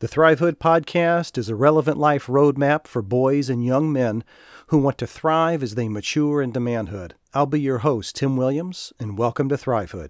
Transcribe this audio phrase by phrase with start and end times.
[0.00, 4.24] The Thrivehood podcast is a relevant life roadmap for boys and young men
[4.68, 7.16] who want to thrive as they mature into manhood.
[7.34, 10.08] I'll be your host, Tim Williams, and welcome to Thrivehood.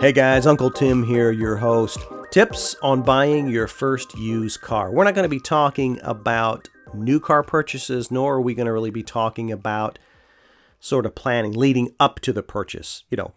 [0.00, 2.04] Hey guys, Uncle Tim here, your host.
[2.32, 4.90] Tips on buying your first used car.
[4.90, 8.72] We're not going to be talking about new car purchases, nor are we going to
[8.72, 9.98] really be talking about
[10.80, 13.04] sort of planning leading up to the purchase.
[13.10, 13.34] You know,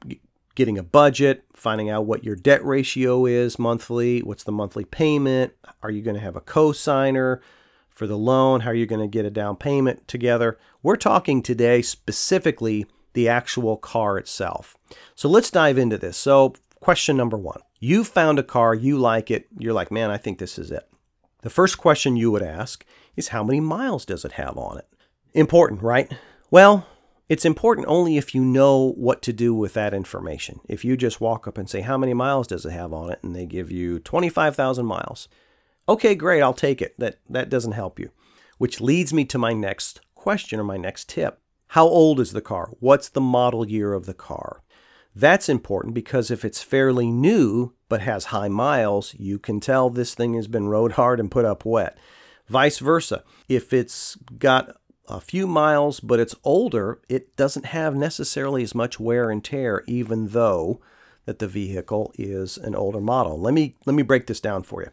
[0.56, 5.54] getting a budget, finding out what your debt ratio is monthly, what's the monthly payment,
[5.82, 7.42] are you going to have a co-signer
[7.90, 10.58] for the loan, how are you going to get a down payment together.
[10.82, 14.78] We're talking today specifically the actual car itself.
[15.16, 16.18] So let's dive into this.
[16.18, 17.60] So, question number 1.
[17.80, 20.88] You found a car, you like it, you're like, "Man, I think this is it."
[21.42, 24.88] The first question you would ask is how many miles does it have on it?
[25.34, 26.12] Important, right?
[26.50, 26.86] Well,
[27.30, 30.60] it's important only if you know what to do with that information.
[30.68, 33.20] If you just walk up and say, How many miles does it have on it?
[33.24, 35.28] and they give you 25,000 miles.
[35.90, 36.94] Okay, great, I'll take it.
[37.00, 38.12] That, that doesn't help you.
[38.58, 41.40] Which leads me to my next question or my next tip.
[41.68, 42.70] How old is the car?
[42.80, 44.62] What's the model year of the car?
[45.16, 50.16] That's important because if it's fairly new but has high miles, you can tell this
[50.16, 51.98] thing has been rode hard and put up wet.
[52.48, 53.24] Vice versa.
[53.50, 59.00] If it's got a few miles but it's older, it doesn't have necessarily as much
[59.00, 60.80] wear and tear even though
[61.26, 63.40] that the vehicle is an older model.
[63.40, 64.90] Let me let me break this down for you.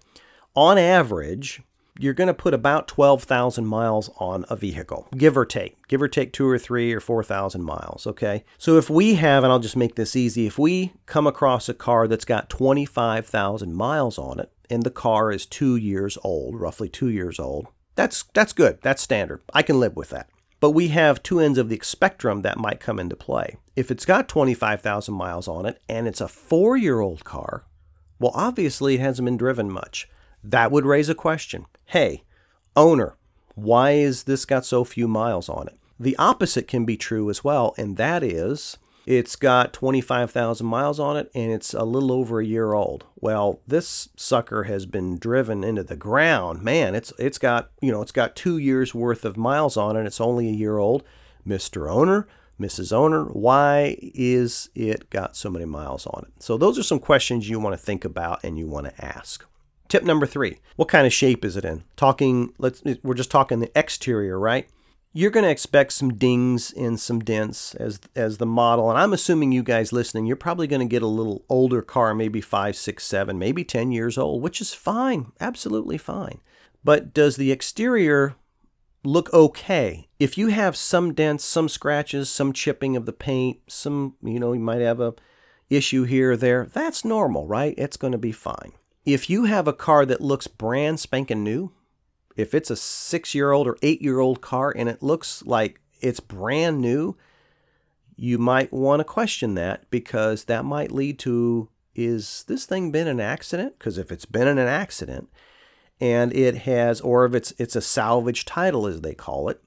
[0.54, 1.62] On average,
[1.98, 6.08] you're going to put about 12,000 miles on a vehicle, give or take, give or
[6.08, 8.06] take two or three or 4,000 miles.
[8.06, 8.44] Okay.
[8.56, 11.74] So if we have, and I'll just make this easy, if we come across a
[11.74, 16.88] car that's got 25,000 miles on it and the car is two years old, roughly
[16.88, 18.78] two years old, that's, that's good.
[18.82, 19.42] That's standard.
[19.52, 20.28] I can live with that.
[20.60, 23.56] But we have two ends of the spectrum that might come into play.
[23.76, 27.64] If it's got 25,000 miles on it and it's a four year old car,
[28.20, 30.08] well, obviously it hasn't been driven much.
[30.42, 32.22] That would raise a question hey,
[32.76, 33.16] owner,
[33.54, 35.78] why is this got so few miles on it?
[35.98, 38.76] The opposite can be true as well, and that is
[39.06, 43.06] it's got 25,000 miles on it and it's a little over a year old.
[43.16, 46.62] Well, this sucker has been driven into the ground.
[46.62, 50.00] Man, it's it's got, you know, it's got 2 years worth of miles on it.
[50.00, 51.04] And it's only a year old.
[51.46, 51.90] Mr.
[51.90, 52.28] Owner,
[52.60, 52.92] Mrs.
[52.92, 56.42] Owner, why is it got so many miles on it?
[56.42, 59.47] So those are some questions you want to think about and you want to ask.
[59.88, 61.84] Tip number three: What kind of shape is it in?
[61.96, 64.68] Talking, let's we're just talking the exterior, right?
[65.14, 69.14] You're going to expect some dings and some dents as as the model, and I'm
[69.14, 72.76] assuming you guys listening, you're probably going to get a little older car, maybe five,
[72.76, 76.40] six, seven, maybe ten years old, which is fine, absolutely fine.
[76.84, 78.36] But does the exterior
[79.04, 80.08] look okay?
[80.18, 84.52] If you have some dents, some scratches, some chipping of the paint, some you know
[84.52, 85.14] you might have a
[85.70, 87.74] issue here or there, that's normal, right?
[87.78, 88.72] It's going to be fine.
[89.08, 91.72] If you have a car that looks brand spanking new,
[92.36, 95.80] if it's a six year old or eight year old car and it looks like
[96.02, 97.16] it's brand new,
[98.16, 103.08] you might want to question that because that might lead to is this thing been
[103.08, 103.78] an accident?
[103.78, 105.30] Because if it's been in an accident
[105.98, 109.62] and it has, or if it's it's a salvage title as they call it,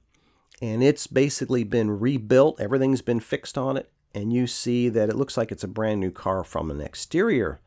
[0.60, 5.16] and it's basically been rebuilt, everything's been fixed on it, and you see that it
[5.16, 7.58] looks like it's a brand new car from an exterior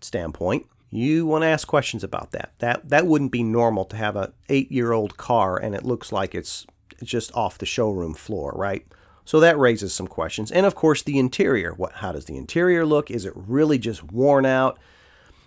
[0.00, 2.52] standpoint, you want to ask questions about that.
[2.58, 6.66] That that wouldn't be normal to have a 8-year-old car and it looks like it's
[7.02, 8.86] just off the showroom floor, right?
[9.24, 10.50] So that raises some questions.
[10.50, 11.72] And of course, the interior.
[11.72, 13.10] What how does the interior look?
[13.10, 14.78] Is it really just worn out?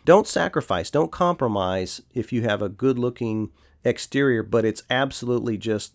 [0.06, 3.52] Don't sacrifice, don't compromise if you have a good-looking
[3.86, 5.94] exterior, but it's absolutely just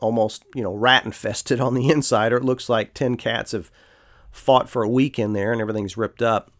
[0.00, 3.70] almost, you know, rat infested on the inside or it looks like 10 cats have
[4.30, 6.50] fought for a week in there and everything's ripped up.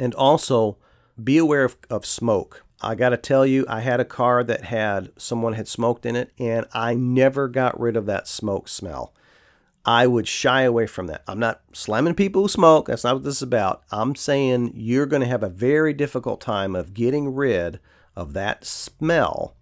[0.00, 0.78] And also,
[1.22, 2.64] be aware of, of smoke.
[2.80, 6.14] I got to tell you, I had a car that had someone had smoked in
[6.14, 9.12] it, and I never got rid of that smoke smell.
[9.84, 11.22] I would shy away from that.
[11.26, 12.88] I'm not slamming people who smoke.
[12.88, 13.82] That's not what this is about.
[13.90, 17.80] I'm saying you're going to have a very difficult time of getting rid
[18.14, 19.54] of that smell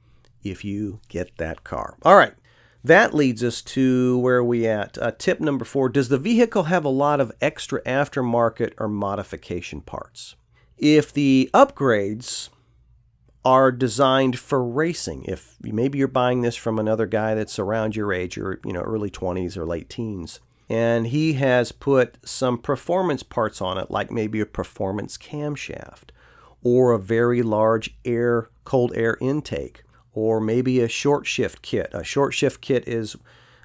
[0.43, 1.97] if you get that car.
[2.03, 2.35] All right.
[2.83, 4.97] That leads us to where we at.
[4.99, 9.81] Uh, tip number four Does the vehicle have a lot of extra aftermarket or modification
[9.81, 10.37] parts?
[10.79, 12.49] If the upgrades
[13.45, 18.13] are designed for racing, if maybe you're buying this from another guy that's around your
[18.13, 23.23] age or you know early 20s or late teens, and he has put some performance
[23.23, 26.11] parts on it, like maybe a performance camshaft
[26.63, 31.91] or a very large air cold air intake or maybe a short shift kit.
[31.93, 33.17] A short shift kit is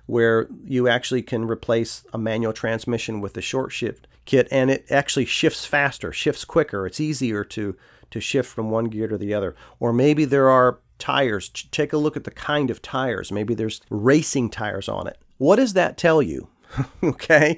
[0.05, 4.85] where you actually can replace a manual transmission with a short shift kit and it
[4.89, 6.85] actually shifts faster, shifts quicker.
[6.87, 7.75] It's easier to
[8.11, 9.55] to shift from one gear to the other.
[9.79, 11.49] Or maybe there are tires.
[11.49, 13.31] Take a look at the kind of tires.
[13.31, 15.17] Maybe there's racing tires on it.
[15.37, 16.49] What does that tell you?
[17.03, 17.57] okay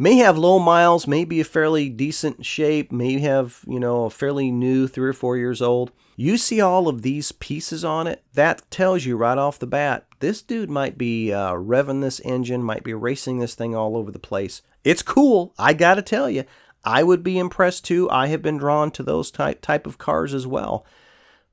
[0.00, 4.10] may have low miles, may be a fairly decent shape, may have, you know, a
[4.10, 5.90] fairly new, three or four years old.
[6.16, 10.06] You see all of these pieces on it, that tells you right off the bat
[10.20, 14.10] this dude might be uh, revving this engine, might be racing this thing all over
[14.10, 14.62] the place.
[14.88, 16.44] It's cool, I gotta tell you.
[16.82, 18.08] I would be impressed too.
[18.10, 20.86] I have been drawn to those type type of cars as well.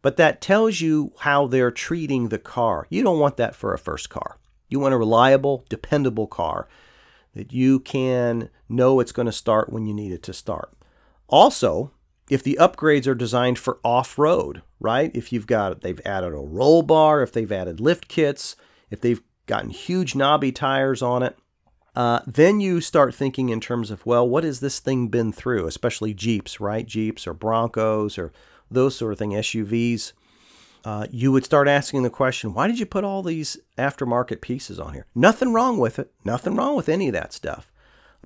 [0.02, 2.88] But that tells you how they're treating the car.
[2.90, 4.38] You don't want that for a first car.
[4.70, 6.70] You want a reliable, dependable car
[7.34, 10.72] that you can know it's going to start when you need it to start.
[11.28, 11.92] Also,
[12.30, 15.12] if the upgrades are designed for off-road, right?
[15.14, 18.56] If you've got they've added a roll bar, if they've added lift kits,
[18.90, 21.38] if they've gotten huge knobby tires on it,
[21.96, 25.68] uh, then you start thinking in terms of well, what has this thing been through?
[25.68, 26.86] Especially Jeeps, right?
[26.86, 28.32] Jeeps or Broncos or
[28.70, 30.14] those sort of thing, SUVs
[30.86, 34.80] uh, you would start asking the question, why did you put all these aftermarket pieces
[34.80, 35.08] on here?
[35.16, 36.14] Nothing wrong with it.
[36.24, 37.72] Nothing wrong with any of that stuff.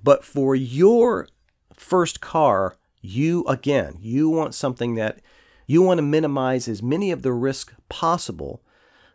[0.03, 1.29] But for your
[1.73, 5.19] first car, you, again, you want something that
[5.67, 8.61] you want to minimize as many of the risk possible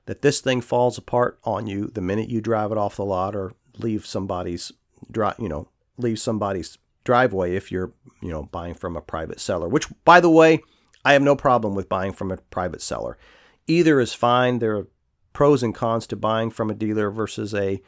[0.06, 3.36] that this thing falls apart on you the minute you drive it off the lot
[3.36, 4.72] or leave somebody's
[5.10, 9.68] drive, you know, leave somebody's driveway if you're, you know, buying from a private seller,
[9.68, 10.60] which by the way,
[11.04, 13.18] I have no problem with buying from a private seller.
[13.66, 14.58] Either is fine.
[14.58, 14.88] There are
[15.32, 17.82] pros and cons to buying from a dealer versus a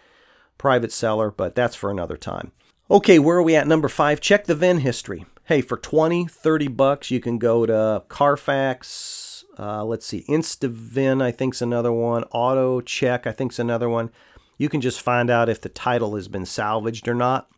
[0.58, 2.52] private seller, but that's for another time.
[2.90, 3.66] Okay, where are we at?
[3.66, 5.24] Number five, check the VIN history.
[5.44, 9.44] Hey, for 20, 30 bucks, you can go to Carfax.
[9.58, 12.24] Uh, let's see, InstaVin, I think's another one.
[12.24, 14.10] Auto Check, I think's another one.
[14.58, 17.48] You can just find out if the title has been salvaged or not.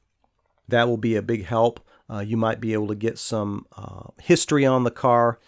[0.67, 1.81] That will be a big help.
[2.11, 5.39] Uh, you might be able to get some uh, history on the car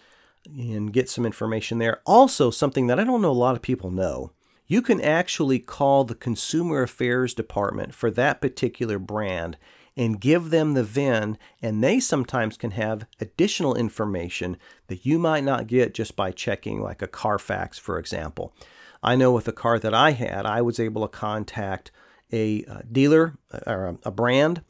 [0.46, 2.00] and get some information there.
[2.06, 4.32] Also, something that I don't know a lot of people know
[4.70, 9.56] you can actually call the Consumer Affairs Department for that particular brand
[9.96, 14.56] and give them the VIN, and they sometimes can have additional information
[14.86, 18.54] that you might not get just by checking, like a Carfax, for example.
[19.02, 21.90] I know with the car that I had, I was able to contact
[22.32, 24.62] a uh, dealer uh, or a brand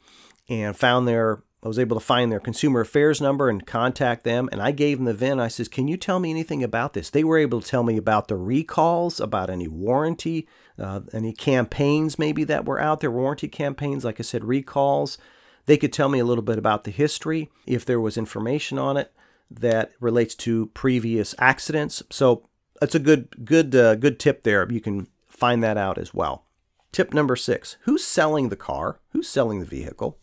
[0.49, 4.49] and found their I was able to find their consumer affairs number and contact them.
[4.51, 5.39] And I gave them the VIN.
[5.39, 7.11] I says, Can you tell me anything about this?
[7.11, 10.47] They were able to tell me about the recalls, about any warranty,
[10.79, 15.19] uh, any campaigns maybe that were out there, warranty campaigns, like I said, recalls.
[15.67, 18.97] They could tell me a little bit about the history, if there was information on
[18.97, 19.13] it
[19.51, 22.01] that relates to previous accidents.
[22.09, 22.47] So
[22.81, 24.69] that's a good, good, uh, good tip there.
[24.69, 26.45] You can find that out as well.
[26.91, 28.99] Tip number six Who's selling the car?
[29.11, 30.17] Who's selling the vehicle?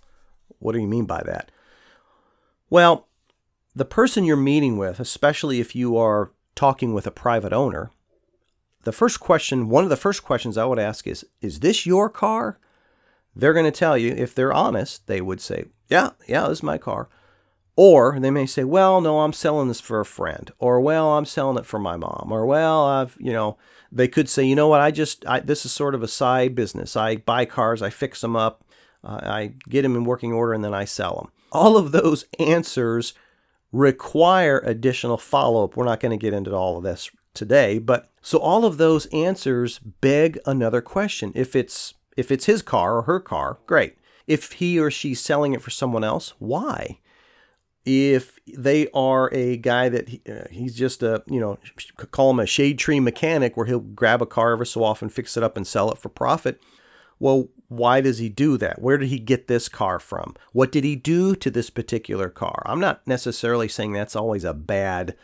[0.58, 1.52] What do you mean by that?
[2.68, 3.06] Well,
[3.76, 7.92] the person you're meeting with, especially if you are talking with a private owner,
[8.82, 12.10] the first question, one of the first questions I would ask is, Is this your
[12.10, 12.58] car?
[13.36, 16.62] They're going to tell you, if they're honest, they would say, Yeah, yeah, this is
[16.64, 17.08] my car.
[17.80, 20.50] Or they may say, Well, no, I'm selling this for a friend.
[20.58, 22.30] Or, Well, I'm selling it for my mom.
[22.32, 23.56] Or, Well, I've, you know,
[23.92, 26.56] they could say, You know what, I just, I, this is sort of a side
[26.56, 26.96] business.
[26.96, 28.64] I buy cars, I fix them up,
[29.04, 31.30] uh, I get them in working order and then I sell them.
[31.52, 33.14] All of those answers
[33.70, 35.76] require additional follow up.
[35.76, 39.06] We're not going to get into all of this today, but so all of those
[39.06, 41.30] answers beg another question.
[41.36, 43.98] If it's if it's his car or her car, great.
[44.26, 46.98] If he or she's selling it for someone else, why?
[47.90, 51.58] If they are a guy that he, uh, he's just a, you know,
[52.10, 55.38] call him a shade tree mechanic where he'll grab a car every so often, fix
[55.38, 56.60] it up, and sell it for profit,
[57.18, 58.82] well, why does he do that?
[58.82, 60.34] Where did he get this car from?
[60.52, 62.62] What did he do to this particular car?
[62.66, 65.16] I'm not necessarily saying that's always a bad,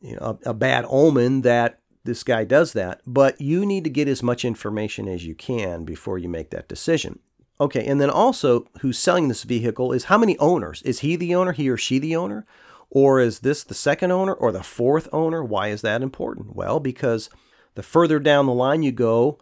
[0.00, 3.90] you know, a, a bad omen that this guy does that, but you need to
[3.90, 7.20] get as much information as you can before you make that decision.
[7.60, 10.82] Okay, and then also who's selling this vehicle is how many owners?
[10.82, 12.46] Is he the owner, he or she the owner?
[12.90, 15.42] Or is this the second owner or the fourth owner?
[15.42, 16.54] Why is that important?
[16.54, 17.30] Well, because
[17.74, 19.38] the further down the line you go,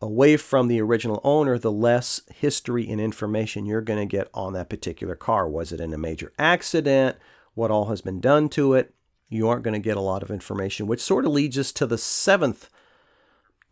[0.00, 4.52] away from the original owner, the less history and information you're going to get on
[4.52, 5.48] that particular car.
[5.48, 7.16] Was it in a major accident?
[7.54, 8.94] What all has been done to it?
[9.28, 11.86] You aren't going to get a lot of information, which sort of leads us to
[11.86, 12.68] the seventh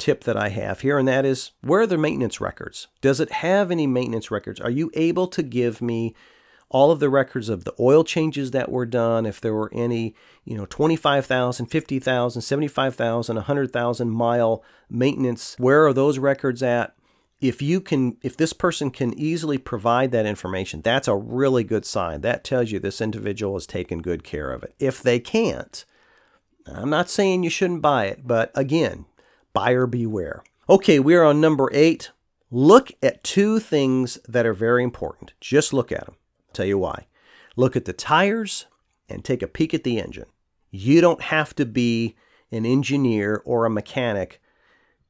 [0.02, 2.88] tip that I have here, and that is where are the maintenance records?
[3.00, 4.60] Does it have any maintenance records?
[4.60, 6.14] Are you able to give me
[6.68, 10.14] all of the records of the oil changes that were done, if there were any,
[10.44, 16.96] you know, 25,000, 50,000, 75,000, 100,000 mile maintenance, where are those records at?
[17.42, 21.84] if you can if this person can easily provide that information that's a really good
[21.84, 25.84] sign that tells you this individual has taken good care of it if they can't
[26.66, 29.04] i'm not saying you shouldn't buy it but again
[29.52, 32.10] buyer beware okay we're on number eight
[32.50, 36.16] look at two things that are very important just look at them
[36.48, 37.06] I'll tell you why
[37.56, 38.66] look at the tires
[39.08, 40.26] and take a peek at the engine
[40.70, 42.16] you don't have to be
[42.50, 44.40] an engineer or a mechanic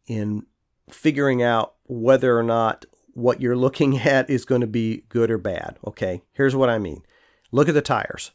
[0.07, 0.47] in
[0.91, 2.85] figuring out whether or not
[3.15, 5.79] what you're looking at is going to be good or bad.
[5.87, 7.03] Okay, here's what I mean
[7.51, 8.33] look at the tires.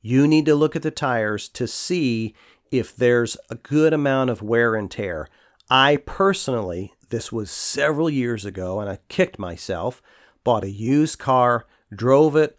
[0.00, 2.34] You need to look at the tires to see
[2.70, 5.28] if there's a good amount of wear and tear.
[5.70, 10.00] I personally, this was several years ago, and I kicked myself,
[10.44, 12.56] bought a used car, drove it.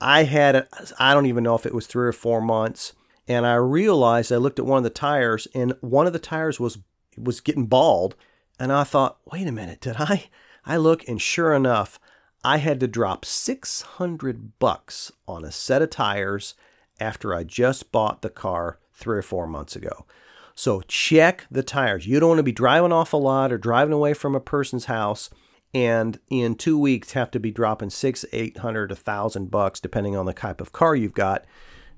[0.00, 0.68] I had it,
[0.98, 2.92] I don't even know if it was three or four months.
[3.28, 6.60] And I realized I looked at one of the tires, and one of the tires
[6.60, 6.78] was
[7.18, 8.14] was getting bald
[8.58, 10.24] and I thought, wait a minute, did I?
[10.64, 12.00] I look, and sure enough,
[12.42, 16.54] I had to drop 600 bucks on a set of tires
[16.98, 20.06] after I just bought the car three or four months ago.
[20.56, 22.06] So check the tires.
[22.06, 24.86] You don't want to be driving off a lot or driving away from a person's
[24.86, 25.30] house
[25.74, 30.16] and in two weeks have to be dropping six, eight hundred, a thousand bucks, depending
[30.16, 31.44] on the type of car you've got,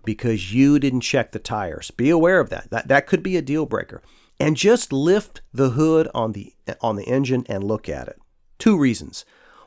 [0.05, 1.93] because you didn't check the tires.
[1.93, 2.69] Be aware of that.
[2.71, 4.03] That that could be a deal breaker
[4.41, 8.19] and just lift the hood on the on the engine and look at it.
[8.59, 9.25] Two reasons.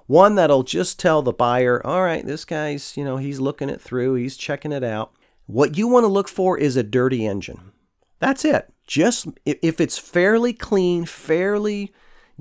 [0.07, 3.79] One that'll just tell the buyer, all right, this guy's, you know, he's looking it
[3.79, 5.13] through, he's checking it out.
[5.45, 7.71] What you want to look for is a dirty engine.
[8.19, 8.69] That's it.
[8.91, 11.93] Just if it's fairly clean, fairly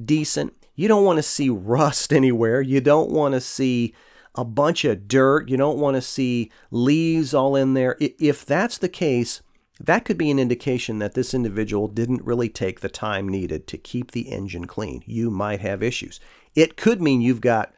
[0.04, 2.60] decent, you don't want to see rust anywhere.
[2.60, 3.94] You don't want to see
[4.34, 5.48] a bunch of dirt.
[5.48, 7.96] You don't want to see leaves all in there.
[8.00, 9.42] If that's the case,
[9.78, 13.78] that could be an indication that this individual didn't really take the time needed to
[13.78, 15.04] keep the engine clean.
[15.06, 16.18] You might have issues.
[16.56, 17.72] It could mean you've got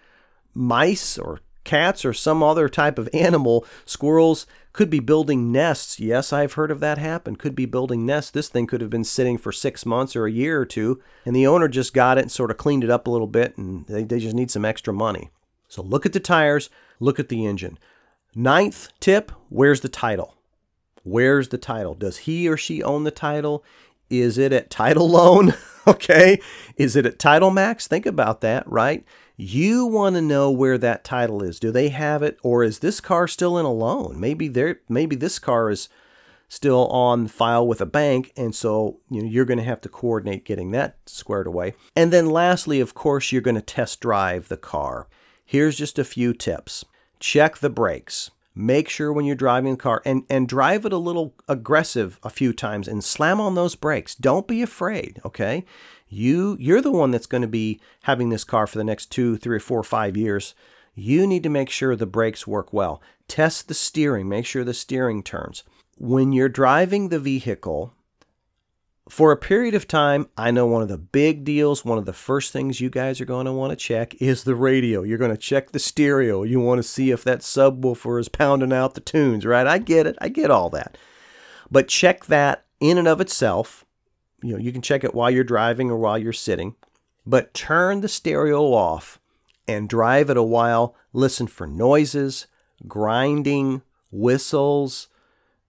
[0.55, 6.01] mice or cats or some other type of animal, squirrels, could be building nests.
[6.01, 7.37] Yes, I've heard of that happen.
[7.37, 8.31] Could be building nests.
[8.31, 11.37] This thing could have been sitting for six months or a year or two, and
[11.37, 13.87] the owner just got it and sort of cleaned it up a little bit, and
[13.87, 15.31] they, they just need some extra money.
[15.69, 17.79] So look at the tires, look at the engine.
[18.35, 20.35] Ninth tip where's the title?
[21.03, 21.95] Where's the title?
[21.95, 23.65] Does he or she own the title?
[24.09, 25.55] Is it at Title Loan?
[25.87, 26.41] okay.
[26.77, 27.87] Is it at Title Max?
[27.87, 29.05] Think about that, right?
[29.37, 31.59] You want to know where that title is.
[31.59, 34.21] Do they have it or is this car still in a loan?
[34.21, 35.89] Maybe there maybe this car is
[36.49, 39.89] still on file with a bank and so you know you're going to have to
[39.89, 41.75] coordinate getting that squared away.
[41.97, 45.09] And then lastly, of course, you're going to test drive the car.
[45.45, 46.85] Here's just a few tips.
[47.19, 50.99] Check the brakes make sure when you're driving the car and, and drive it a
[50.99, 54.15] little aggressive a few times and slam on those brakes.
[54.15, 55.65] Don't be afraid, okay?
[56.09, 59.37] You you're the one that's going to be having this car for the next two
[59.39, 60.55] three or four five years.
[60.95, 63.01] You need to make sure the brakes work well.
[63.29, 65.65] Test the steering, make sure the steering turns.
[65.99, 67.95] When you're driving the vehicle,
[69.13, 72.15] for a period of time, I know one of the big deals, one of the
[72.15, 75.03] first things you guys are going to want to check is the radio.
[75.03, 76.45] You're going to check the stereo.
[76.45, 79.67] You want to see if that subwoofer is pounding out the tunes, right?
[79.67, 80.17] I get it.
[80.23, 80.97] I get all that.
[81.71, 83.85] But check that in and of itself.
[84.43, 86.75] You know, you can check it while you're driving or while you're sitting,
[87.27, 89.21] but turn the stereo off
[89.69, 90.97] and drive it a while.
[91.13, 92.47] Listen for noises,
[92.89, 95.09] grinding, whistles,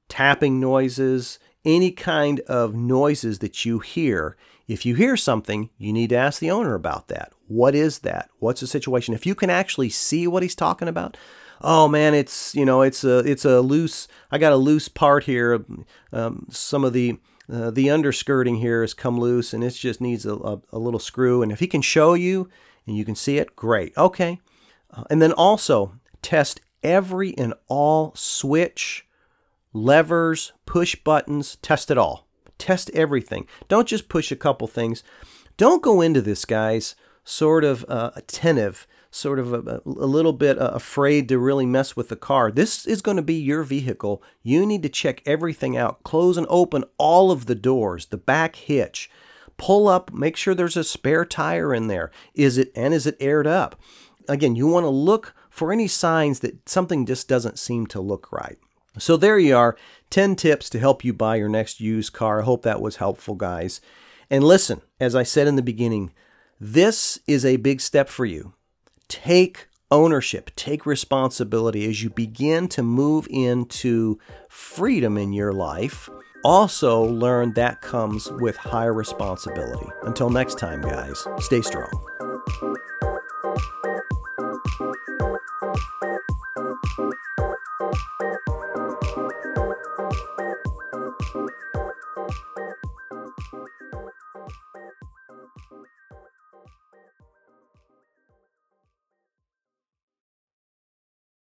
[0.07, 4.35] tapping noises, any kind of noises that you hear.
[4.67, 7.33] If you hear something, you need to ask the owner about that.
[7.47, 8.29] What is that?
[8.39, 9.13] What's the situation?
[9.13, 11.17] If you can actually see what he's talking about,
[11.61, 14.07] oh man, it's you know it's a it's a loose.
[14.31, 15.65] I got a loose part here.
[16.11, 17.19] Um, some of the
[17.51, 20.99] uh, the underskirting here has come loose, and it just needs a, a, a, little
[20.99, 21.43] screw.
[21.43, 22.49] And if he can show you
[22.87, 23.95] and you can see it, great.
[23.97, 24.39] Okay,
[24.91, 29.05] uh, and then also test every and all switch
[29.73, 32.27] levers, push buttons, test it all.
[32.57, 33.47] Test everything.
[33.67, 35.03] Don't just push a couple things.
[35.57, 40.59] Don't go into this, guys, sort of uh, attentive, sort of a, a little bit
[40.59, 42.51] uh, afraid to really mess with the car.
[42.51, 44.23] This is going to be your vehicle.
[44.41, 46.03] You need to check everything out.
[46.03, 49.09] Close and open all of the doors, the back hitch.
[49.57, 52.11] Pull up, make sure there's a spare tire in there.
[52.33, 53.79] Is it and is it aired up?
[54.27, 58.31] Again, you want to look for any signs that something just doesn't seem to look
[58.31, 58.57] right.
[58.97, 59.75] So there you are
[60.11, 62.41] 10 tips to help you buy your next used car.
[62.41, 63.81] I hope that was helpful, guys.
[64.29, 66.11] And listen, as I said in the beginning,
[66.59, 68.53] this is a big step for you.
[69.07, 74.19] Take ownership, take responsibility as you begin to move into
[74.49, 76.09] freedom in your life.
[76.43, 79.87] also learn that comes with higher responsibility.
[80.03, 81.89] Until next time, guys, stay strong.